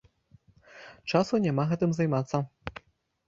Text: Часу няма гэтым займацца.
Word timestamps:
Часу 1.13 1.39
няма 1.45 1.63
гэтым 1.73 1.93
займацца. 1.97 2.37